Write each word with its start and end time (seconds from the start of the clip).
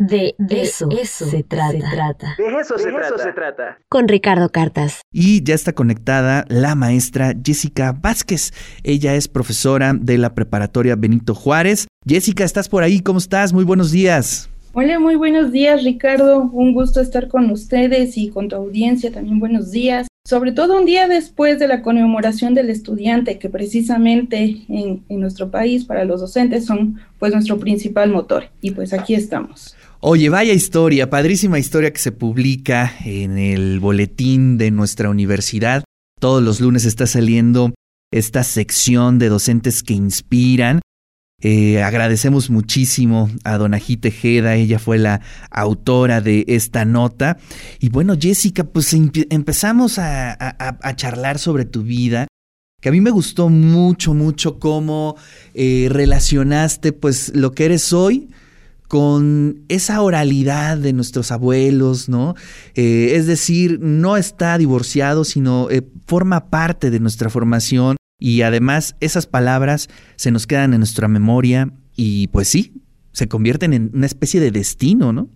De, 0.00 0.36
eso, 0.48 0.88
se, 0.92 1.42
trata. 1.42 2.36
De 2.38 2.60
eso, 2.60 2.78
se, 2.78 3.32
trata. 3.32 3.78
Con 3.88 4.06
Ricardo 4.06 4.48
Cartas. 4.48 5.00
Y 5.10 5.42
ya 5.42 5.56
está 5.56 5.72
conectada 5.72 6.44
la 6.48 6.76
maestra 6.76 7.34
Jessica 7.44 7.90
Vázquez. 8.00 8.52
Ella 8.84 9.16
es 9.16 9.26
profesora 9.26 9.94
de 9.94 10.16
la 10.16 10.36
preparatoria 10.36 10.94
Benito 10.94 11.34
Juárez. 11.34 11.88
Jessica, 12.06 12.44
¿estás 12.44 12.68
por 12.68 12.84
ahí? 12.84 13.00
¿Cómo 13.00 13.18
estás? 13.18 13.52
Muy 13.52 13.64
buenos 13.64 13.90
días. 13.90 14.48
Hola, 14.72 15.00
muy 15.00 15.16
buenos 15.16 15.50
días, 15.50 15.82
Ricardo. 15.82 16.42
Un 16.42 16.74
gusto 16.74 17.00
estar 17.00 17.26
con 17.26 17.50
ustedes 17.50 18.16
y 18.16 18.28
con 18.28 18.46
tu 18.46 18.54
audiencia 18.54 19.10
también. 19.10 19.40
Buenos 19.40 19.72
días. 19.72 20.06
Sobre 20.24 20.52
todo 20.52 20.78
un 20.78 20.84
día 20.84 21.08
después 21.08 21.58
de 21.58 21.66
la 21.66 21.82
conmemoración 21.82 22.54
del 22.54 22.70
estudiante, 22.70 23.40
que 23.40 23.48
precisamente 23.48 24.62
en, 24.68 25.02
en 25.08 25.20
nuestro 25.20 25.50
país 25.50 25.84
para 25.84 26.04
los 26.04 26.20
docentes 26.20 26.66
son 26.66 27.00
pues 27.18 27.32
nuestro 27.32 27.58
principal 27.58 28.12
motor. 28.12 28.44
Y 28.60 28.70
pues 28.70 28.92
aquí 28.92 29.14
estamos. 29.16 29.74
Oye, 30.00 30.28
vaya 30.28 30.52
historia, 30.52 31.10
padrísima 31.10 31.58
historia 31.58 31.92
que 31.92 31.98
se 31.98 32.12
publica 32.12 32.94
en 33.04 33.36
el 33.36 33.80
boletín 33.80 34.56
de 34.56 34.70
nuestra 34.70 35.10
universidad. 35.10 35.82
Todos 36.20 36.40
los 36.40 36.60
lunes 36.60 36.84
está 36.84 37.08
saliendo 37.08 37.74
esta 38.12 38.44
sección 38.44 39.18
de 39.18 39.28
docentes 39.28 39.82
que 39.82 39.94
inspiran. 39.94 40.80
Eh, 41.42 41.82
agradecemos 41.82 42.48
muchísimo 42.48 43.28
a 43.42 43.58
Donají 43.58 43.96
Tejeda, 43.96 44.54
ella 44.54 44.78
fue 44.78 44.98
la 44.98 45.20
autora 45.50 46.20
de 46.20 46.44
esta 46.46 46.84
nota. 46.84 47.36
Y 47.80 47.88
bueno, 47.88 48.14
Jessica, 48.16 48.62
pues 48.62 48.92
empezamos 48.92 49.98
a, 49.98 50.94
charlar 50.94 51.40
sobre 51.40 51.64
tu 51.64 51.82
vida, 51.82 52.28
que 52.80 52.88
a 52.88 52.92
mí 52.92 53.00
me 53.00 53.10
gustó 53.10 53.48
mucho, 53.48 54.14
mucho 54.14 54.60
cómo 54.60 55.16
eh, 55.54 55.88
relacionaste 55.90 56.92
pues 56.92 57.32
lo 57.34 57.50
que 57.50 57.64
eres 57.64 57.92
hoy 57.92 58.28
con 58.88 59.64
esa 59.68 60.00
oralidad 60.00 60.78
de 60.78 60.94
nuestros 60.94 61.30
abuelos, 61.30 62.08
¿no? 62.08 62.34
Eh, 62.74 63.12
es 63.14 63.26
decir, 63.26 63.78
no 63.80 64.16
está 64.16 64.56
divorciado, 64.58 65.24
sino 65.24 65.70
eh, 65.70 65.82
forma 66.06 66.48
parte 66.48 66.90
de 66.90 66.98
nuestra 66.98 67.28
formación 67.28 67.96
y 68.18 68.42
además 68.42 68.96
esas 69.00 69.26
palabras 69.26 69.88
se 70.16 70.30
nos 70.30 70.46
quedan 70.46 70.72
en 70.72 70.80
nuestra 70.80 71.06
memoria 71.06 71.70
y 71.94 72.28
pues 72.28 72.48
sí, 72.48 72.72
se 73.12 73.28
convierten 73.28 73.74
en 73.74 73.90
una 73.92 74.06
especie 74.06 74.40
de 74.40 74.50
destino, 74.50 75.12
¿no? 75.12 75.28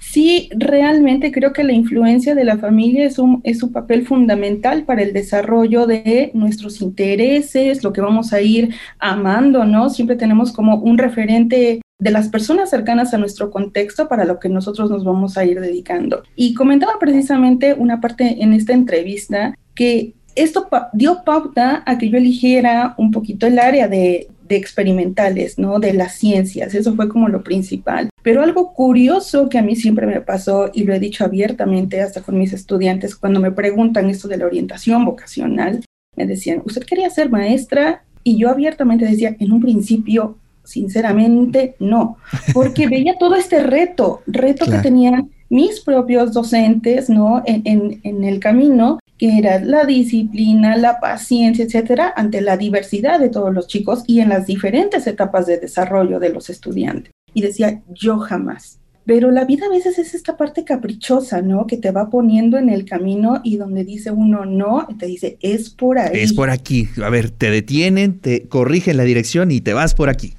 Sí, 0.00 0.48
realmente 0.56 1.30
creo 1.30 1.52
que 1.52 1.62
la 1.62 1.72
influencia 1.72 2.34
de 2.34 2.44
la 2.44 2.58
familia 2.58 3.04
es 3.04 3.18
un, 3.18 3.40
es 3.44 3.62
un 3.62 3.70
papel 3.70 4.06
fundamental 4.06 4.84
para 4.84 5.02
el 5.02 5.12
desarrollo 5.12 5.86
de 5.86 6.32
nuestros 6.34 6.80
intereses, 6.80 7.84
lo 7.84 7.92
que 7.92 8.00
vamos 8.00 8.32
a 8.32 8.40
ir 8.40 8.74
amando, 8.98 9.64
¿no? 9.64 9.88
Siempre 9.90 10.16
tenemos 10.16 10.52
como 10.52 10.76
un 10.76 10.98
referente 10.98 11.80
de 12.00 12.10
las 12.10 12.28
personas 12.28 12.70
cercanas 12.70 13.14
a 13.14 13.18
nuestro 13.18 13.50
contexto 13.50 14.08
para 14.08 14.24
lo 14.24 14.40
que 14.40 14.48
nosotros 14.48 14.90
nos 14.90 15.04
vamos 15.04 15.36
a 15.36 15.44
ir 15.44 15.60
dedicando. 15.60 16.22
Y 16.34 16.54
comentaba 16.54 16.94
precisamente 16.98 17.74
una 17.74 18.00
parte 18.00 18.42
en 18.42 18.54
esta 18.54 18.72
entrevista 18.72 19.54
que 19.74 20.14
esto 20.34 20.68
dio 20.92 21.22
pauta 21.24 21.82
a 21.86 21.98
que 21.98 22.08
yo 22.08 22.16
eligiera 22.16 22.94
un 22.96 23.10
poquito 23.10 23.46
el 23.46 23.58
área 23.58 23.88
de, 23.88 24.28
de, 24.48 24.56
experimentales, 24.56 25.58
¿no? 25.58 25.78
De 25.78 25.92
las 25.92 26.14
ciencias, 26.14 26.74
eso 26.74 26.94
fue 26.94 27.08
como 27.08 27.28
lo 27.28 27.42
principal. 27.42 28.08
Pero 28.22 28.42
algo 28.42 28.72
curioso 28.72 29.48
que 29.48 29.58
a 29.58 29.62
mí 29.62 29.76
siempre 29.76 30.06
me 30.06 30.20
pasó, 30.20 30.70
y 30.72 30.84
lo 30.84 30.94
he 30.94 31.00
dicho 31.00 31.24
abiertamente 31.24 32.00
hasta 32.00 32.22
con 32.22 32.38
mis 32.38 32.52
estudiantes, 32.52 33.16
cuando 33.16 33.40
me 33.40 33.50
preguntan 33.50 34.08
esto 34.08 34.28
de 34.28 34.38
la 34.38 34.46
orientación 34.46 35.04
vocacional, 35.04 35.84
me 36.16 36.26
decían, 36.26 36.62
¿usted 36.64 36.84
quería 36.84 37.10
ser 37.10 37.30
maestra? 37.30 38.04
Y 38.22 38.38
yo 38.38 38.50
abiertamente 38.50 39.04
decía, 39.04 39.36
en 39.38 39.52
un 39.52 39.60
principio 39.60 40.36
Sinceramente, 40.70 41.74
no, 41.80 42.18
porque 42.54 42.86
veía 42.88 43.16
todo 43.18 43.34
este 43.34 43.60
reto, 43.60 44.22
reto 44.28 44.66
que 44.70 44.78
tenían 44.78 45.30
mis 45.48 45.80
propios 45.80 46.32
docentes, 46.32 47.10
¿no? 47.10 47.42
En, 47.44 48.00
en, 48.04 48.22
el 48.22 48.38
camino, 48.38 49.00
que 49.18 49.36
era 49.38 49.58
la 49.58 49.84
disciplina, 49.84 50.76
la 50.76 51.00
paciencia, 51.00 51.64
etcétera, 51.64 52.12
ante 52.16 52.40
la 52.40 52.56
diversidad 52.56 53.18
de 53.18 53.30
todos 53.30 53.52
los 53.52 53.66
chicos 53.66 54.04
y 54.06 54.20
en 54.20 54.28
las 54.28 54.46
diferentes 54.46 55.08
etapas 55.08 55.46
de 55.46 55.58
desarrollo 55.58 56.20
de 56.20 56.28
los 56.28 56.50
estudiantes. 56.50 57.10
Y 57.34 57.42
decía, 57.42 57.82
yo 57.88 58.18
jamás, 58.18 58.79
pero 59.06 59.30
la 59.30 59.44
vida 59.44 59.66
a 59.66 59.70
veces 59.70 59.98
es 59.98 60.14
esta 60.14 60.36
parte 60.36 60.64
caprichosa, 60.64 61.42
¿no? 61.42 61.66
Que 61.66 61.76
te 61.76 61.90
va 61.90 62.10
poniendo 62.10 62.58
en 62.58 62.68
el 62.68 62.84
camino 62.84 63.40
y 63.42 63.56
donde 63.56 63.84
dice 63.84 64.10
uno 64.10 64.44
no, 64.44 64.86
te 64.98 65.06
dice, 65.06 65.38
es 65.40 65.70
por 65.70 65.98
ahí. 65.98 66.10
Es 66.14 66.32
por 66.32 66.50
aquí. 66.50 66.88
A 67.02 67.08
ver, 67.08 67.30
te 67.30 67.50
detienen, 67.50 68.18
te 68.18 68.42
corrigen 68.42 68.96
la 68.96 69.04
dirección 69.04 69.50
y 69.50 69.60
te 69.60 69.72
vas 69.72 69.94
por 69.94 70.10
aquí. 70.10 70.34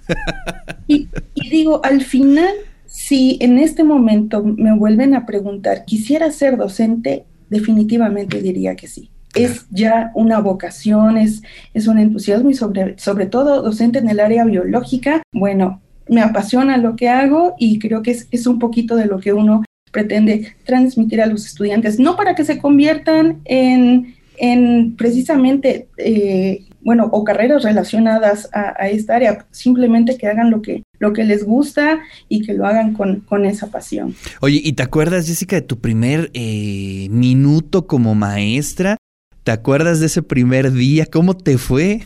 y, 0.88 1.08
digo, 1.50 1.82
al 1.84 2.02
final, 2.02 2.54
si 2.86 3.38
en 3.42 3.58
este 3.58 3.84
momento 3.84 4.44
me 4.44 4.76
vuelven 4.76 5.16
a 5.16 5.26
preguntar, 5.26 5.86
¿quisiera 5.86 6.32
ser 6.32 6.58
docente? 6.58 7.26
Definitivamente 7.50 8.42
diría 8.42 8.76
que 8.76 8.88
sí. 8.88 9.10
Es 9.34 9.66
ya 9.72 10.12
una 10.14 10.40
vocación, 10.40 11.18
es, 11.18 11.42
es 11.74 11.88
un 11.88 11.98
entusiasmo 11.98 12.50
y 12.50 12.54
sobre, 12.54 12.98
sobre 13.00 13.26
todo 13.26 13.62
docente 13.62 14.00
en 14.00 14.10
el 14.10 14.20
área 14.20 14.46
biológica. 14.46 15.24
Bueno, 15.34 15.82
me 16.12 16.22
apasiona 16.22 16.78
lo 16.78 16.98
que 16.98 17.08
hago 17.08 17.56
y 17.58 17.80
creo 17.80 18.04
que 18.04 18.12
es, 18.30 18.46
un 18.46 18.60
poquito 18.60 18.98
de 18.98 19.06
lo 19.06 19.20
que 19.20 19.32
uno 19.32 19.64
pretende 19.94 20.56
transmitir 20.66 21.22
a 21.22 21.26
los 21.26 21.46
estudiantes, 21.46 22.00
no 22.00 22.18
para 22.18 22.36
que 22.36 22.44
se 22.44 22.58
conviertan 22.58 23.40
en, 23.46 24.16
en 24.38 24.98
precisamente, 24.98 25.88
eh, 25.96 26.66
bueno, 26.82 27.08
o 27.14 27.24
carreras 27.24 27.64
relacionadas 27.64 28.50
a, 28.52 28.90
esta 28.90 29.16
área, 29.16 29.46
simplemente 29.52 30.18
que 30.18 30.28
hagan 30.28 30.52
lo 30.52 30.62
que, 30.62 30.84
lo 31.00 31.14
que 31.14 31.24
les 31.24 31.46
gusta 31.46 32.02
y 32.28 32.42
que 32.42 32.56
lo 32.56 32.66
hagan 32.66 32.92
con, 32.94 33.22
con 33.22 33.46
esa 33.46 33.68
pasión. 33.68 34.14
Oye, 34.42 34.60
¿y 34.62 34.74
te 34.74 34.84
acuerdas, 34.84 35.28
Jessica, 35.28 35.56
de 35.56 35.62
tu 35.62 35.80
primer 35.80 36.30
eh, 36.34 37.08
minuto 37.10 37.88
como 37.88 38.16
maestra? 38.16 38.98
¿Te 39.46 39.52
acuerdas 39.52 40.02
de 40.02 40.08
ese 40.08 40.22
primer 40.22 40.74
día? 40.74 41.06
¿Cómo 41.06 41.38
te 41.38 41.58
fue? 41.58 42.02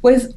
pues 0.00 0.30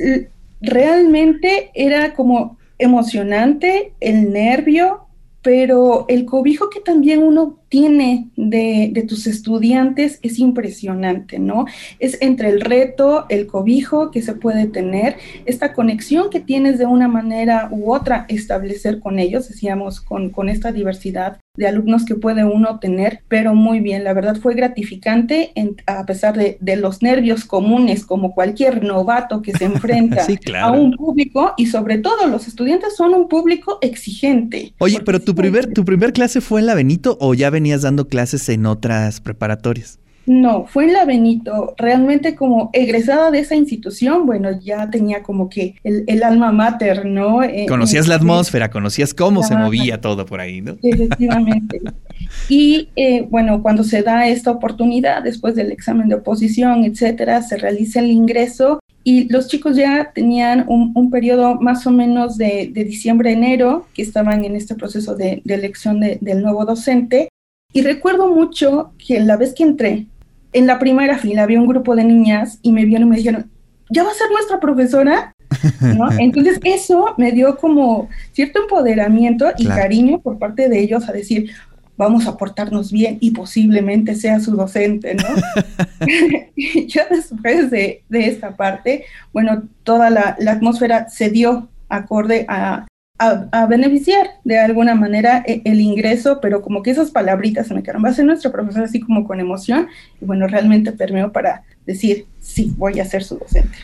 realmente 0.61 1.71
era 1.73 2.13
como 2.13 2.57
emocionante 2.77 3.93
el 3.99 4.31
nervio, 4.31 5.07
pero 5.41 6.05
el 6.07 6.25
cobijo 6.25 6.69
que 6.69 6.81
también 6.81 7.23
uno 7.23 7.59
tiene 7.67 8.29
de, 8.35 9.05
tus 9.07 9.25
estudiantes 9.25 10.19
es 10.21 10.37
impresionante, 10.37 11.39
¿no? 11.39 11.65
Es 11.99 12.21
entre 12.21 12.49
el 12.49 12.61
reto, 12.61 13.25
el 13.29 13.47
cobijo 13.47 14.11
que 14.11 14.21
se 14.21 14.33
puede 14.33 14.67
tener, 14.67 15.15
esta 15.45 15.73
conexión 15.73 16.29
que 16.29 16.41
tienes 16.41 16.77
de 16.77 16.85
una 16.85 17.07
manera 17.07 17.69
u 17.71 17.93
otra 17.93 18.25
establecer 18.27 18.99
con 18.99 19.17
ellos, 19.17 19.47
decíamos, 19.47 20.01
con, 20.01 20.29
con 20.29 20.49
esta 20.49 20.71
diversidad 20.71 21.39
de 21.57 21.67
alumnos 21.67 22.05
que 22.05 22.15
puede 22.15 22.45
uno 22.45 22.79
tener, 22.79 23.23
pero 23.27 23.53
muy 23.53 23.81
bien, 23.81 24.05
la 24.05 24.13
verdad 24.13 24.37
fue 24.37 24.55
gratificante 24.55 25.51
a 25.85 26.05
pesar 26.05 26.37
de, 26.37 26.57
los 26.77 27.01
nervios 27.01 27.43
comunes 27.43 28.05
como 28.05 28.33
cualquier 28.33 28.83
novato 28.83 29.41
que 29.41 29.51
se 29.51 29.65
enfrenta 29.65 30.25
a 30.61 30.71
un 30.71 30.93
público 30.93 31.53
y 31.57 31.65
sobre 31.65 31.97
todo 31.97 32.27
los 32.27 32.47
estudiantes 32.47 32.95
son 32.95 33.13
un 33.13 33.27
público 33.27 33.79
exigente. 33.81 34.73
Oye, 34.77 35.01
pero 35.05 35.19
tu 35.19 35.35
primer, 35.35 35.73
tu 35.73 35.83
primer 35.83 36.13
clase 36.13 36.39
fue 36.39 36.61
en 36.61 36.67
la 36.67 36.75
Benito 36.75 37.17
o 37.19 37.33
ya 37.33 37.49
venías 37.49 37.81
dando 37.81 38.07
clases 38.07 38.47
en 38.47 38.65
otras 38.65 39.19
preparatorias? 39.19 39.99
No, 40.25 40.65
fue 40.65 40.85
en 40.85 40.93
la 40.93 41.05
Benito. 41.05 41.73
Realmente 41.77 42.35
como 42.35 42.69
egresada 42.73 43.31
de 43.31 43.39
esa 43.39 43.55
institución, 43.55 44.25
bueno, 44.25 44.59
ya 44.59 44.89
tenía 44.89 45.23
como 45.23 45.49
que 45.49 45.75
el, 45.83 46.23
alma 46.23 46.51
mater, 46.51 47.05
¿no? 47.05 47.43
Eh, 47.43 47.65
conocías 47.67 48.07
la 48.07 48.15
atmósfera, 48.15 48.69
conocías 48.69 49.13
cómo 49.13 49.43
se 49.43 49.55
movía 49.55 49.99
todo 49.99 50.25
por 50.25 50.39
ahí, 50.39 50.61
¿no? 50.61 50.77
Efectivamente. 50.83 51.81
y 52.49 52.89
eh, 52.95 53.27
bueno, 53.29 53.61
cuando 53.61 53.83
se 53.83 54.03
da 54.03 54.27
esta 54.27 54.51
oportunidad, 54.51 55.23
después 55.23 55.55
del 55.55 55.71
examen 55.71 56.07
de 56.07 56.15
oposición, 56.15 56.83
etcétera, 56.83 57.41
se 57.41 57.57
realiza 57.57 57.99
el 57.99 58.11
ingreso 58.11 58.79
y 59.03 59.27
los 59.29 59.47
chicos 59.47 59.75
ya 59.75 60.11
tenían 60.13 60.65
un, 60.67 61.09
periodo 61.09 61.55
más 61.55 61.87
o 61.87 61.91
menos 61.91 62.37
de, 62.37 62.71
diciembre-enero, 62.73 63.87
que 63.93 64.03
estaban 64.03 64.45
en 64.45 64.55
este 64.55 64.75
proceso 64.75 65.15
de, 65.15 65.41
elección 65.45 65.99
del 65.99 66.41
nuevo 66.41 66.65
docente. 66.65 67.29
Y 67.73 67.81
recuerdo 67.81 68.33
mucho 68.33 68.93
que 68.97 69.19
la 69.19 69.37
vez 69.37 69.53
que 69.55 69.63
entré, 69.63 70.07
en 70.53 70.67
la 70.67 70.79
primera 70.79 71.17
fila 71.17 71.43
había 71.43 71.59
un 71.59 71.67
grupo 71.67 71.95
de 71.95 72.03
niñas 72.03 72.59
y 72.61 72.71
me 72.71 72.85
vieron 72.85 73.07
y 73.07 73.11
me 73.11 73.17
dijeron, 73.17 73.49
¿ya 73.89 74.03
va 74.03 74.11
a 74.11 74.15
ser 74.15 74.29
nuestra 74.31 74.59
profesora? 74.59 75.33
Entonces 76.19 76.59
eso 76.63 77.13
me 77.17 77.31
dio 77.31 77.57
como 77.57 78.09
cierto 78.31 78.61
empoderamiento 78.61 79.51
y 79.57 79.67
cariño 79.67 80.19
por 80.19 80.39
parte 80.39 80.69
de 80.69 80.79
ellos 80.79 81.07
a 81.09 81.11
decir, 81.11 81.51
vamos 81.97 82.25
a 82.25 82.37
portarnos 82.37 82.91
bien 82.91 83.17
y 83.19 83.31
posiblemente 83.31 84.15
sea 84.15 84.39
su 84.39 84.55
docente, 84.55 85.15
¿no? 85.15 86.07
y 86.55 86.87
ya 86.87 87.05
después 87.09 87.69
de, 87.69 88.03
esta 88.09 88.55
parte, 88.55 89.05
bueno, 89.33 89.63
toda 89.83 90.09
la, 90.09 90.35
la 90.39 90.53
atmósfera 90.53 91.09
se 91.09 91.29
dio 91.29 91.69
acorde 91.89 92.45
a, 92.47 92.87
a, 93.19 93.65
beneficiar 93.67 94.39
de 94.43 94.59
alguna 94.59 94.95
manera 94.95 95.43
e, 95.45 95.61
el, 95.65 95.79
ingreso, 95.79 96.39
pero 96.41 96.61
como 96.61 96.81
que 96.81 96.91
esas 96.91 97.11
palabritas 97.11 97.67
se 97.67 97.73
me 97.73 97.83
quedaron. 97.83 98.03
Va 98.03 98.09
a 98.09 98.13
ser 98.13 98.25
nuestro 98.25 98.51
profesor 98.51 98.83
así 98.83 98.99
como 98.99 99.27
con 99.27 99.39
emoción 99.39 99.87
y 100.19 100.25
bueno, 100.25 100.47
realmente 100.47 100.91
permeó 100.91 101.31
para 101.31 101.63
decir, 101.85 102.25
sí, 102.39 102.73
voy 102.77 102.99
a 102.99 103.05
ser 103.05 103.23
su 103.23 103.37
docente. 103.37 103.77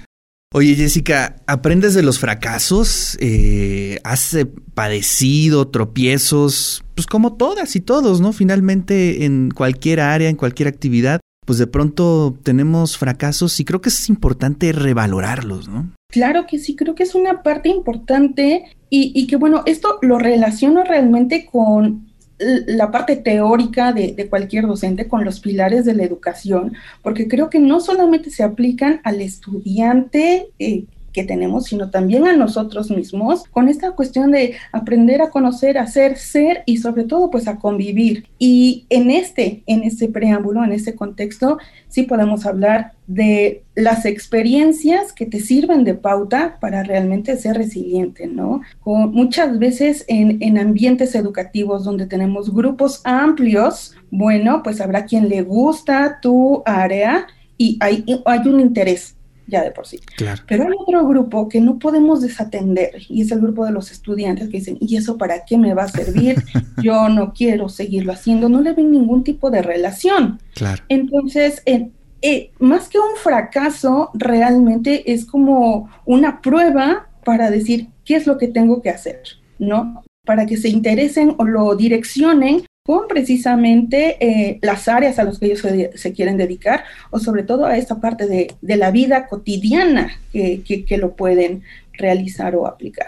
Oye 0.53 0.75
Jessica, 0.75 1.35
¿aprendes 1.45 1.93
de 1.93 2.03
los 2.03 2.19
fracasos? 2.19 3.17
Eh, 3.19 3.99
¿Has 4.03 4.33
eh, 4.33 4.45
padecido 4.45 5.67
tropiezos? 5.67 6.83
Pues 6.95 7.05
como 7.05 7.33
todas 7.33 7.75
y 7.75 7.81
todos, 7.81 8.21
¿no? 8.21 8.31
Finalmente 8.31 9.25
en 9.25 9.51
cualquier 9.51 9.99
área, 9.99 10.29
en 10.29 10.37
cualquier 10.37 10.69
actividad, 10.69 11.19
pues 11.45 11.59
de 11.59 11.67
pronto 11.67 12.37
tenemos 12.43 12.97
fracasos 12.97 13.59
y 13.59 13.65
creo 13.65 13.81
que 13.81 13.89
es 13.89 14.09
importante 14.09 14.71
revalorarlos, 14.71 15.67
¿no? 15.67 15.91
Claro 16.09 16.47
que 16.47 16.57
sí, 16.57 16.75
creo 16.75 16.95
que 16.95 17.03
es 17.03 17.15
una 17.15 17.43
parte 17.43 17.69
importante 17.69 18.77
y, 18.89 19.11
y 19.13 19.27
que 19.27 19.35
bueno, 19.35 19.63
esto 19.65 19.99
lo 20.01 20.17
relaciono 20.17 20.83
realmente 20.83 21.45
con 21.45 22.07
la 22.39 22.91
parte 22.91 23.15
teórica 23.15 23.93
de, 23.93 24.27
cualquier 24.29 24.67
docente 24.67 25.07
con 25.07 25.25
los 25.25 25.39
pilares 25.39 25.85
de 25.85 25.95
la 25.95 26.03
educación, 26.03 26.73
porque 27.01 27.27
creo 27.27 27.49
que 27.49 27.59
no 27.59 27.79
solamente 27.79 28.29
se 28.29 28.43
aplican 28.43 29.01
al 29.03 29.21
estudiante 29.21 30.49
eh, 30.59 30.85
que 31.17 31.23
tenemos, 31.23 31.63
sino 31.65 31.89
también 31.89 32.27
a 32.27 32.35
nosotros 32.35 32.91
mismos, 32.91 33.45
con 33.45 33.69
esta 33.69 33.93
cuestión 33.93 34.29
de 34.29 34.53
aprender 34.71 35.23
a 35.23 35.31
conocer, 35.31 35.79
a 35.79 35.87
ser, 35.87 36.15
ser 36.15 36.61
y 36.67 36.77
sobre 36.77 37.05
todo 37.05 37.31
pues 37.31 37.47
a 37.47 37.57
convivir. 37.57 38.27
Y 38.37 38.85
en 38.91 39.09
este, 39.09 39.63
en 39.65 39.81
este 39.81 40.09
preámbulo, 40.09 40.63
en 40.63 40.73
este 40.73 40.93
contexto, 40.93 41.57
sí 41.87 42.03
podemos 42.03 42.45
hablar 42.45 42.91
de 43.07 43.63
las 43.73 44.05
experiencias 44.05 45.11
que 45.11 45.25
te 45.25 45.39
sirven 45.39 45.83
de 45.83 45.95
pauta 45.95 46.59
para 46.61 46.83
realmente 46.83 47.35
ser 47.35 47.57
resiliente, 47.57 48.27
¿no? 48.27 48.61
Con, 48.79 49.11
muchas 49.11 49.57
veces 49.57 50.05
en, 50.07 50.37
en 50.43 50.59
ambientes 50.59 51.15
educativos 51.15 51.83
donde 51.83 52.05
tenemos 52.05 52.53
grupos 52.53 53.01
amplios, 53.05 53.95
bueno, 54.11 54.61
pues 54.61 54.81
habrá 54.81 55.05
quien 55.05 55.29
le 55.29 55.41
gusta 55.41 56.19
tu 56.21 56.61
área 56.63 57.25
y 57.57 57.79
hay, 57.79 58.05
hay 58.23 58.47
un 58.47 58.59
interés 58.59 59.16
ya 59.47 59.63
de 59.63 59.71
por 59.71 59.87
sí. 59.87 59.99
Pero 60.47 60.63
hay 60.65 60.73
otro 60.77 61.07
grupo 61.07 61.49
que 61.49 61.61
no 61.61 61.79
podemos 61.79 62.21
desatender 62.21 63.01
y 63.07 63.21
es 63.21 63.31
el 63.31 63.39
grupo 63.39 63.65
de 63.65 63.71
los 63.71 63.91
estudiantes 63.91 64.49
que 64.49 64.57
dicen, 64.57 64.77
¿y 64.79 64.97
eso 64.97 65.17
para 65.17 65.45
qué 65.45 65.57
me 65.57 65.73
va 65.73 65.83
a 65.83 65.87
servir? 65.87 66.43
Yo 66.83 67.09
no 67.09 67.33
quiero 67.33 67.69
seguirlo 67.69 68.13
haciendo, 68.13 68.49
no 68.49 68.61
le 68.61 68.73
ven 68.73 68.91
ningún 68.91 69.23
tipo 69.23 69.49
de 69.49 69.61
relación. 69.61 70.39
Claro. 70.53 70.83
Entonces, 70.89 71.63
eh, 71.65 72.51
más 72.59 72.89
que 72.89 72.99
un 72.99 73.15
fracaso, 73.15 74.11
realmente 74.13 75.11
es 75.11 75.25
como 75.25 75.89
una 76.05 76.41
prueba 76.41 77.09
para 77.23 77.49
decir 77.49 77.89
qué 78.05 78.15
es 78.15 78.27
lo 78.27 78.37
que 78.37 78.47
tengo 78.47 78.81
que 78.81 78.89
hacer, 78.89 79.21
¿no? 79.59 80.03
Para 80.25 80.45
que 80.45 80.57
se 80.57 80.69
interesen 80.69 81.35
o 81.37 81.45
lo 81.45 81.75
direccionen 81.75 82.63
con 82.87 83.05
precisamente 83.09 84.15
eh, 84.21 84.59
las 84.61 84.87
áreas 84.87 85.19
a 85.19 85.25
las 85.25 85.39
que 85.39 85.47
ellos 85.47 85.61
se, 85.95 86.13
quieren 86.13 86.37
dedicar 86.37 86.85
o 87.11 87.19
sobre 87.19 87.43
todo 87.43 87.65
a 87.65 87.75
esta 87.75 87.99
parte 87.99 88.27
de, 88.27 88.55
la 88.61 88.91
vida 88.91 89.27
cotidiana 89.27 90.09
que, 90.31 90.63
que, 90.63 90.97
lo 90.97 91.13
pueden 91.13 91.63
realizar 91.91 92.55
o 92.55 92.65
aplicar. 92.65 93.07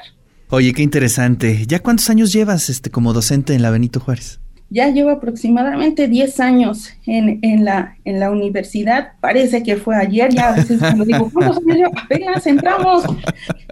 Oye, 0.49 0.73
qué 0.73 0.81
interesante. 0.81 1.65
¿Ya 1.65 1.79
cuántos 1.79 2.09
años 2.09 2.33
llevas 2.33 2.69
este, 2.69 2.89
como 2.89 3.13
docente 3.13 3.53
en 3.53 3.61
la 3.61 3.71
Benito 3.71 4.01
Juárez? 4.01 4.41
Ya 4.69 4.89
llevo 4.89 5.09
aproximadamente 5.09 6.07
10 6.07 6.39
años 6.39 6.89
en, 7.05 7.39
en, 7.41 7.65
la, 7.65 7.95
en 8.05 8.19
la 8.19 8.29
universidad. 8.29 9.13
Parece 9.19 9.63
que 9.63 9.77
fue 9.77 9.95
ayer, 9.95 10.31
ya 10.31 10.49
a 10.49 10.55
veces 10.55 10.79
cuando 10.79 11.05
digo, 11.05 11.29
¿cuántos 11.33 11.57
años 11.67 11.89
Apenas 12.03 12.45
entramos. 12.45 13.03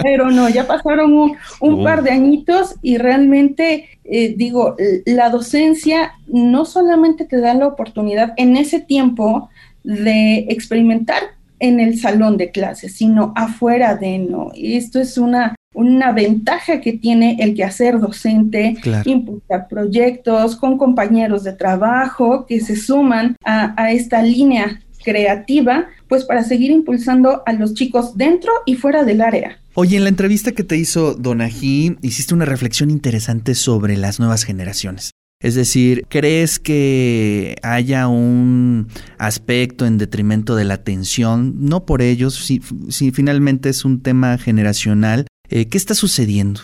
Pero 0.02 0.32
no, 0.32 0.50
ya 0.50 0.66
pasaron 0.66 1.14
un, 1.14 1.38
un 1.60 1.84
par 1.84 2.04
de 2.04 2.12
añitos 2.12 2.76
y 2.82 2.98
realmente, 2.98 3.90
eh, 4.06 4.34
digo, 4.36 4.76
la 5.06 5.30
docencia 5.30 6.14
no 6.28 6.66
solamente 6.66 7.26
te 7.26 7.40
da 7.40 7.54
la 7.54 7.68
oportunidad 7.68 8.34
en 8.38 8.58
ese 8.58 8.80
tiempo 8.80 9.50
de 9.84 10.48
experimentar 10.50 11.22
en 11.60 11.80
el 11.80 12.00
salón 12.00 12.38
de 12.38 12.52
clases, 12.52 12.96
sino 12.96 13.34
afuera 13.36 13.96
de 13.96 14.20
no. 14.20 14.52
Y 14.54 14.78
esto 14.78 15.00
es 15.00 15.18
una 15.18 15.56
una 15.78 16.12
ventaja 16.12 16.82
que 16.82 16.94
tiene 16.94 17.38
el 17.40 17.54
quehacer 17.54 18.00
docente, 18.00 18.76
impulsar 19.06 19.68
proyectos 19.68 20.56
con 20.56 20.76
compañeros 20.76 21.44
de 21.44 21.54
trabajo 21.54 22.48
que 22.48 22.60
se 22.60 22.76
suman 22.76 23.36
a, 23.46 23.92
esta 23.92 24.24
línea 24.24 24.82
creativa, 25.04 25.86
pues 26.08 26.26
para 26.26 26.44
seguir 26.44 26.72
impulsando 26.72 27.44
a 27.46 27.54
los 27.54 27.76
chicos 27.76 28.18
dentro 28.18 28.52
y 28.66 28.74
fuera 28.74 29.04
del 29.04 29.22
área. 29.22 29.60
Oye, 29.76 29.98
en 29.98 30.04
la 30.04 30.10
entrevista 30.10 30.52
que 30.52 30.64
te 30.64 30.78
hizo 30.78 31.14
Donají, 31.14 31.98
hiciste 32.02 32.34
una 32.34 32.46
reflexión 32.46 32.90
interesante 32.90 33.54
sobre 33.54 33.98
las 33.98 34.20
nuevas 34.20 34.46
generaciones. 34.46 35.12
Es 35.40 35.54
decir, 35.54 36.08
¿crees 36.10 36.58
que 36.58 37.56
haya 37.62 38.08
un 38.08 38.88
aspecto 39.20 39.86
en 39.86 40.00
detrimento 40.00 40.56
de 40.56 40.66
la 40.66 40.74
atención? 40.74 41.54
No 41.60 41.86
por 41.86 42.02
ellos, 42.02 42.34
si, 42.34 42.62
si 42.90 43.12
finalmente 43.12 43.70
es 43.70 43.86
un 43.86 44.02
tema 44.02 44.40
generacional, 44.40 45.28
eh, 45.50 45.68
¿Qué 45.68 45.78
está 45.78 45.94
sucediendo? 45.94 46.62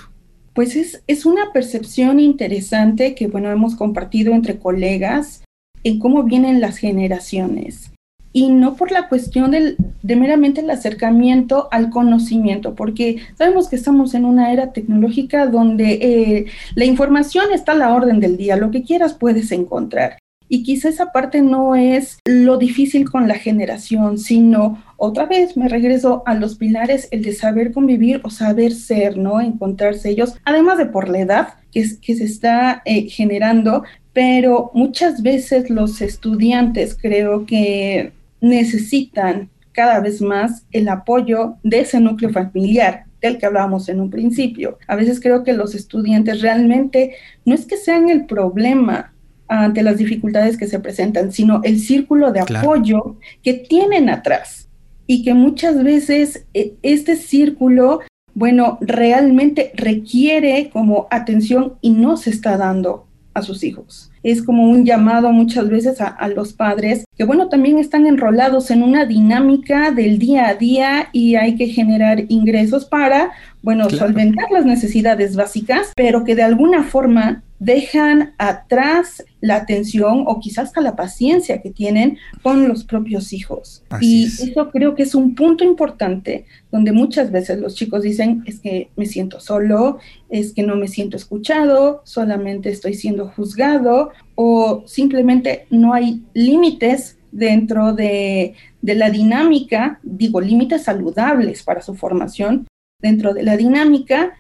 Pues 0.54 0.76
es, 0.76 1.04
es 1.08 1.26
una 1.26 1.52
percepción 1.52 2.20
interesante 2.20 3.16
que, 3.16 3.28
bueno, 3.28 3.52
hemos 3.52 3.76
compartido 3.76 4.34
entre 4.34 4.60
colegas 4.60 5.44
en 5.84 6.00
cómo 6.00 6.24
vienen 6.24 6.62
las 6.62 6.78
generaciones 6.78 7.92
y 8.34 8.50
no 8.50 8.76
por 8.76 8.92
la 8.92 9.08
cuestión 9.08 9.52
del, 9.52 9.78
de 10.02 10.16
meramente 10.16 10.62
el 10.62 10.70
acercamiento 10.72 11.70
al 11.72 11.92
conocimiento, 11.92 12.74
porque 12.74 13.18
sabemos 13.38 13.70
que 13.70 13.76
estamos 13.76 14.16
en 14.16 14.26
una 14.26 14.52
era 14.52 14.74
tecnológica 14.74 15.46
donde 15.46 15.94
eh, 16.02 16.46
la 16.74 16.86
información 16.86 17.46
está 17.54 17.74
a 17.74 17.76
la 17.76 17.94
orden 17.94 18.20
del 18.20 18.36
día, 18.36 18.58
lo 18.58 18.72
que 18.72 18.84
quieras 18.84 19.14
puedes 19.14 19.52
encontrar. 19.52 20.18
Y 20.50 20.64
quizá 20.64 20.90
esa 20.90 21.12
parte 21.12 21.42
no 21.42 21.76
es 21.76 22.20
lo 22.26 22.58
difícil 22.58 23.10
con 23.10 23.28
la 23.28 23.36
generación, 23.36 24.18
sino 24.18 24.84
otra 25.06 25.26
vez 25.26 25.58
me 25.58 25.68
regreso 25.68 26.24
a 26.26 26.34
los 26.34 26.56
pilares, 26.56 27.10
el 27.12 27.24
de 27.24 27.34
saber 27.34 27.74
convivir 27.74 28.22
o 28.24 28.30
saber 28.30 28.72
ser, 28.72 29.18
¿no? 29.18 29.42
Encontrarse 29.42 30.10
ellos, 30.10 30.36
además 30.46 30.78
de 30.78 30.86
por 30.86 31.10
la 31.10 31.20
edad 31.20 31.48
que, 31.74 31.84
que 32.02 32.16
se 32.16 32.24
está 32.24 32.82
eh, 32.86 33.10
generando, 33.10 33.84
pero 34.14 34.72
muchas 34.74 35.22
veces 35.22 35.70
los 35.70 36.02
estudiantes 36.02 36.98
creo 37.00 37.46
que 37.46 38.14
necesitan 38.40 39.50
cada 39.74 40.00
vez 40.00 40.22
más 40.22 40.66
el 40.72 40.88
apoyo 40.88 41.56
de 41.64 41.82
ese 41.82 42.00
núcleo 42.00 42.32
familiar 42.32 43.04
del 43.22 43.38
que 43.38 43.46
hablábamos 43.46 43.90
en 43.90 44.00
un 44.00 44.10
principio. 44.10 44.78
A 44.88 44.96
veces 44.96 45.20
creo 45.20 45.44
que 45.44 45.52
los 45.52 45.76
estudiantes 45.76 46.42
realmente 46.42 47.16
no 47.44 47.56
es 47.56 47.66
que 47.66 47.76
sean 47.76 48.08
el 48.10 48.26
problema, 48.26 49.14
ante 49.50 49.84
las 49.84 49.98
dificultades 49.98 50.58
que 50.58 50.68
se 50.68 50.80
presentan, 50.80 51.34
sino 51.34 51.60
el 51.64 51.80
círculo 51.80 52.32
de 52.32 52.40
apoyo 52.40 53.18
que 53.44 53.54
tienen 53.54 54.10
atrás 54.10 54.64
y 55.08 55.24
que 55.24 55.34
muchas 55.34 55.84
veces 55.84 56.46
eh, 56.54 56.74
este 56.82 57.16
círculo, 57.16 58.02
bueno, 58.34 58.78
realmente 58.82 59.72
requiere 59.76 60.70
como 60.72 61.08
atención 61.12 61.74
y 61.82 61.92
no 61.92 62.18
se 62.18 62.30
está 62.30 62.58
dando 62.58 63.06
a 63.34 63.42
sus 63.42 63.64
hijos. 63.64 64.12
Es 64.22 64.42
como 64.42 64.70
un 64.70 64.86
llamado 64.86 65.32
muchas 65.32 65.68
veces 65.68 66.00
a, 66.00 66.28
los 66.30 66.54
padres 66.54 67.04
que, 67.18 67.26
bueno, 67.26 67.50
también 67.50 67.78
están 67.78 68.06
enrolados 68.06 68.72
en 68.72 68.84
una 68.84 69.06
dinámica 69.06 69.92
del 69.92 70.18
día 70.18 70.48
a 70.48 70.54
día 70.54 71.10
y 71.12 71.36
hay 71.36 71.56
que 71.56 71.68
generar 71.68 72.24
ingresos 72.30 72.86
para, 72.86 73.32
bueno, 73.62 73.90
solventar 73.90 74.50
las 74.52 74.66
necesidades 74.66 75.36
básicas, 75.36 75.92
pero 75.96 76.24
que 76.24 76.36
de 76.36 76.44
alguna 76.44 76.84
forma 76.84 77.44
dejan 77.64 78.34
atrás 78.38 79.24
la 79.40 79.56
atención 79.56 80.26
o 80.28 80.40
quizás 80.40 80.66
hasta 80.66 80.82
la 80.82 80.96
paciencia 80.96 81.62
que 81.62 81.70
tienen 81.70 82.18
con 82.42 82.68
los 82.68 82.84
propios 82.84 83.32
hijos. 83.32 83.84
y 84.02 84.26
eso 84.26 84.70
creo 84.72 84.96
que 84.96 85.04
es 85.04 85.16
un 85.16 85.34
punto 85.34 85.64
importante 85.64 86.46
donde 86.72 86.92
muchas 86.92 87.32
veces 87.32 87.60
los 87.60 87.76
chicos 87.76 88.04
dicen 88.04 88.44
es 88.46 88.60
que 88.60 88.90
me 88.96 89.06
siento 89.06 89.40
solo, 89.40 90.00
es 90.30 90.54
que 90.54 90.64
no 90.64 90.76
me 90.76 90.88
siento 90.88 91.16
escuchado, 91.16 92.02
solamente 92.04 92.70
estoy 92.70 92.96
siendo 92.96 93.30
juzgado 93.30 94.12
o 94.36 94.84
simplemente 94.86 95.66
no 95.70 95.94
hay 95.94 96.24
límites 96.34 97.18
dentro 97.32 97.94
de, 97.94 98.56
de 98.82 98.96
la 98.96 99.10
dinámica, 99.10 100.00
digo, 100.04 100.42
límites 100.42 100.84
saludables 100.84 101.64
para 101.64 101.82
su 101.82 101.96
formación 101.96 102.68
dentro 103.00 103.34
de 103.34 103.44
la 103.44 103.58
dinámica 103.58 104.34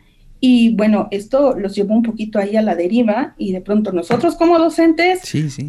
y 0.46 0.76
bueno, 0.76 1.08
esto 1.12 1.58
los 1.58 1.74
llevó 1.74 1.96
un 1.96 2.04
poquito 2.04 2.38
ahí 2.38 2.58
a 2.58 2.62
la 2.62 2.76
deriva 2.76 3.34
y 3.38 3.54
de 3.54 3.62
pronto 3.62 3.94
nosotros 3.94 4.36
como 4.36 4.60
docentes, 4.60 5.22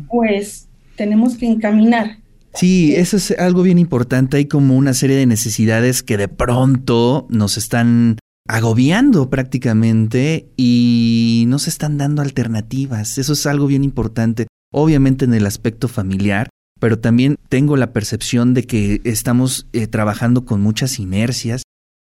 pues 0.09 0.67
tenemos 0.97 1.37
que 1.37 1.47
encaminar. 1.47 2.19
Sí, 2.55 2.93
eso 2.97 3.17
es 3.17 3.31
algo 3.39 3.63
bien 3.63 3.79
importante. 3.79 4.37
Hay 4.37 4.47
como 4.47 4.77
una 4.77 4.93
serie 4.93 5.15
de 5.15 5.27
necesidades 5.27 6.03
que 6.03 6.17
de 6.17 6.27
pronto 6.27 7.29
nos 7.31 7.57
están 7.57 8.19
agobiando 8.49 9.31
prácticamente 9.31 10.49
y 10.57 11.45
no 11.47 11.61
se 11.61 11.71
están 11.71 11.97
dando 11.97 12.21
alternativas. 12.21 13.17
Eso 13.17 13.35
es 13.35 13.47
algo 13.47 13.69
bien 13.69 13.85
importante. 13.85 14.49
Obviamente 14.73 15.25
en 15.25 15.35
el 15.35 15.47
aspecto 15.47 15.87
familiar, 15.87 16.49
pero 16.81 16.99
también 16.99 17.37
tengo 17.49 17.77
la 17.77 17.93
percepción 17.93 18.55
de 18.55 18.65
que 18.65 19.01
estamos 19.05 19.69
eh, 19.73 19.87
trabajando 19.87 20.45
con 20.45 20.61
muchas 20.61 20.99
inercias 20.99 21.63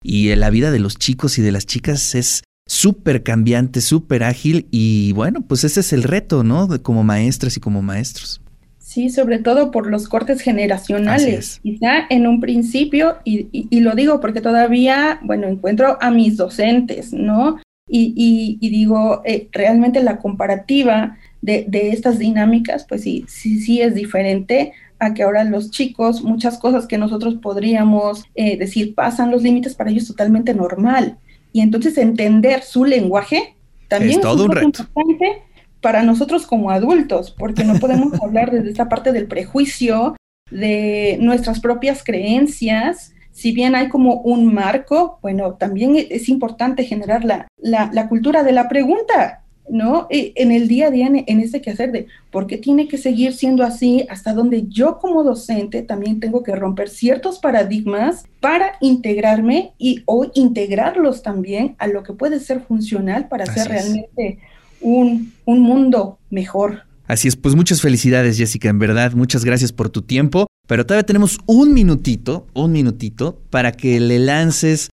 y 0.04 0.34
la 0.36 0.50
vida 0.50 0.72
de 0.72 0.80
los 0.80 0.98
chicos 0.98 1.38
y 1.38 1.42
de 1.42 1.52
las 1.52 1.66
chicas 1.66 2.16
es 2.16 2.44
súper 2.68 3.24
cambiante, 3.24 3.82
súper 3.82 4.24
ágil 4.24 4.68
y 4.72 5.14
bueno, 5.14 5.42
pues 5.42 5.64
ese 5.64 5.80
es 5.80 5.94
el 5.94 6.04
reto, 6.04 6.44
¿no? 6.44 6.68
De 6.68 6.82
como 6.82 7.04
maestras 7.04 7.58
y 7.58 7.60
como 7.60 7.82
maestros. 7.82 8.42
Sí, 8.88 9.10
sobre 9.10 9.40
todo 9.40 9.70
por 9.72 9.88
los 9.88 10.08
cortes 10.08 10.42
generacionales. 10.42 11.60
Quizá 11.62 12.08
en 12.10 12.26
un 12.26 12.40
principio, 12.40 13.18
y, 13.26 13.68
lo 13.82 13.96
digo 13.96 14.22
porque 14.22 14.42
todavía, 14.42 15.20
bueno, 15.24 15.48
encuentro 15.48 15.98
a 16.02 16.10
mis 16.10 16.38
docentes, 16.38 17.12
¿no? 17.12 17.60
Y, 17.90 18.58
digo, 18.62 19.22
eh, 19.26 19.50
realmente 19.52 20.02
la 20.02 20.20
comparativa 20.20 21.18
de, 21.42 21.68
estas 21.92 22.18
dinámicas, 22.18 22.86
pues 22.88 23.04
sí, 23.04 23.26
sí, 23.28 23.60
sí 23.60 23.82
es 23.82 23.94
diferente 23.94 24.74
a 25.00 25.14
que 25.14 25.24
ahora 25.24 25.44
los 25.44 25.72
chicos, 25.72 26.24
muchas 26.24 26.58
cosas 26.58 26.88
que 26.88 26.98
nosotros 26.98 27.36
podríamos 27.36 28.26
eh, 28.36 28.58
decir 28.58 28.96
pasan 28.96 29.32
los 29.32 29.44
límites, 29.44 29.76
para 29.76 29.90
ellos 29.90 30.08
totalmente 30.08 30.54
normal. 30.54 31.18
Y 31.54 31.62
entonces 31.62 31.98
entender 31.98 32.64
su 32.64 32.86
lenguaje 32.86 33.56
también 33.88 34.20
es, 34.20 34.22
todo 34.22 34.46
un 34.46 34.58
importante 34.64 35.44
para 35.82 36.04
nosotros 36.04 36.46
como 36.46 36.72
adultos, 36.72 37.32
porque 37.38 37.64
no 37.64 37.76
podemos 37.80 38.14
hablar 38.22 38.52
desde 38.52 38.70
esta 38.70 38.90
parte 38.90 39.12
del 39.12 39.28
prejuicio, 39.28 40.16
de 40.50 41.18
nuestras 41.22 41.60
propias 41.60 42.04
creencias. 42.04 43.14
Si 43.32 43.52
bien 43.52 43.76
hay 43.76 43.90
como 43.90 44.16
un 44.22 44.54
marco, 44.54 45.20
bueno, 45.22 45.54
también 45.54 45.96
es 45.96 46.28
importante 46.30 46.84
generar 46.84 47.24
la, 47.24 47.48
la, 47.62 48.10
cultura 48.10 48.44
de 48.44 48.52
la 48.52 48.68
pregunta, 48.68 49.44
¿no? 49.70 50.08
En 50.10 50.52
el 50.52 50.68
día 50.68 50.88
a 50.88 50.92
día, 50.92 51.08
en, 51.08 51.40
ese 51.40 51.62
quehacer 51.62 51.92
de 51.92 52.08
por 52.32 52.48
qué 52.48 52.58
tiene 52.58 52.88
que 52.88 52.98
seguir 52.98 53.34
siendo 53.34 53.64
así, 53.64 54.06
hasta 54.10 54.34
donde 54.34 54.68
yo 54.68 55.00
como 55.00 55.24
docente 55.24 55.82
también 55.82 56.20
tengo 56.20 56.44
que 56.44 56.56
romper 56.56 56.90
ciertos 56.90 57.40
paradigmas 57.40 58.26
para 58.40 58.74
integrarme 58.82 59.74
y 59.78 60.04
o 60.06 60.30
integrarlos 60.34 61.24
también 61.24 61.76
a 61.80 61.88
lo 61.88 62.04
que 62.04 62.14
puede 62.14 62.40
ser 62.40 62.62
funcional 62.62 63.28
para 63.28 63.46
ser 63.46 63.68
realmente 63.68 64.40
un, 64.82 65.34
un 65.46 65.62
mundo 65.62 66.20
mejor. 66.30 66.84
Así 67.08 67.28
es, 67.28 67.36
pues 67.38 67.56
muchas 67.56 67.82
felicidades 67.82 68.38
Jessica, 68.38 68.70
en 68.70 68.80
verdad, 68.80 69.14
muchas 69.14 69.46
gracias 69.46 69.72
por 69.72 69.90
tu 69.90 70.02
tiempo, 70.02 70.48
pero 70.68 70.86
todavía 70.86 71.06
tenemos 71.06 71.38
un 71.46 71.74
minutito, 71.74 72.48
un 72.54 72.74
minutito 72.74 73.40
para 73.50 73.72
que 73.72 74.00
le 74.00 74.20
lances 74.20 74.90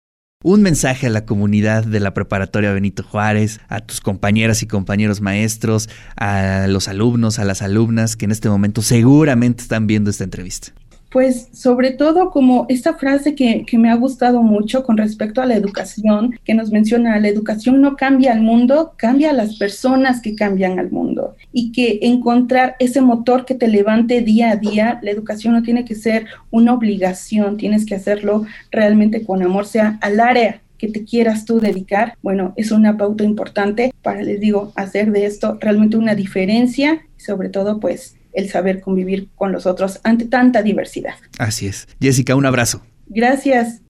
un 0.43 0.61
mensaje 0.61 1.07
a 1.07 1.09
la 1.09 1.25
comunidad 1.25 1.83
de 1.83 1.99
la 1.99 2.13
preparatoria 2.13 2.71
Benito 2.71 3.03
Juárez, 3.03 3.59
a 3.67 3.79
tus 3.79 4.01
compañeras 4.01 4.63
y 4.63 4.67
compañeros 4.67 5.21
maestros, 5.21 5.89
a 6.15 6.65
los 6.67 6.87
alumnos, 6.87 7.39
a 7.39 7.45
las 7.45 7.61
alumnas 7.61 8.15
que 8.15 8.25
en 8.25 8.31
este 8.31 8.49
momento 8.49 8.81
seguramente 8.81 9.61
están 9.63 9.87
viendo 9.87 10.09
esta 10.09 10.23
entrevista. 10.23 10.73
Pues 11.11 11.49
sobre 11.51 11.91
todo 11.91 12.31
como 12.31 12.65
esta 12.69 12.93
frase 12.93 13.35
que, 13.35 13.65
me 13.77 13.89
ha 13.89 13.95
gustado 13.95 14.41
mucho 14.41 14.83
con 14.83 14.95
respecto 14.95 15.41
a 15.41 15.45
la 15.45 15.55
educación, 15.55 16.39
que 16.45 16.53
nos 16.53 16.71
menciona, 16.71 17.19
la 17.19 17.27
educación 17.27 17.81
no 17.81 17.97
cambia 17.97 18.31
al 18.31 18.41
mundo, 18.41 18.93
cambia 18.95 19.31
a 19.31 19.33
las 19.33 19.57
personas 19.57 20.21
que 20.21 20.35
cambian 20.35 20.79
al 20.79 20.89
mundo. 20.89 21.35
Y 21.51 21.73
que 21.73 21.99
encontrar 22.03 22.77
ese 22.79 23.01
motor 23.01 23.43
que 23.43 23.55
te 23.55 23.67
levante 23.67 24.21
día 24.21 24.51
a 24.51 24.55
día, 24.55 24.99
la 25.01 25.11
educación 25.11 25.53
no 25.53 25.63
tiene 25.63 25.83
que 25.83 25.95
ser 25.95 26.27
una 26.49 26.73
obligación, 26.73 27.57
tienes 27.57 27.85
que 27.85 27.95
hacerlo 27.95 28.45
realmente 28.71 29.25
con 29.25 29.43
amor, 29.43 29.65
sea 29.65 29.99
al 30.01 30.21
área 30.21 30.61
que 30.77 30.87
te 30.87 31.03
quieras 31.03 31.43
tú 31.43 31.59
dedicar, 31.59 32.17
bueno, 32.23 32.53
es 32.55 32.71
una 32.71 32.97
pauta 32.97 33.25
importante 33.25 33.93
para, 34.01 34.23
les 34.23 34.39
digo, 34.39 34.71
hacer 34.75 35.11
de 35.11 35.25
esto 35.25 35.57
realmente 35.59 35.97
una 35.97 36.15
diferencia, 36.15 37.05
sobre 37.17 37.49
todo 37.49 37.79
pues 37.81 38.15
el 38.33 38.49
saber 38.49 38.81
convivir 38.81 39.29
con 39.35 39.51
los 39.51 39.65
otros 39.65 39.99
ante 40.03 40.25
tanta 40.25 40.61
diversidad. 40.61 41.13
Así 41.39 41.67
es. 41.67 41.87
Jessica, 41.99 42.35
un 42.35 42.45
abrazo. 42.45 42.81
Gracias. 43.07 43.79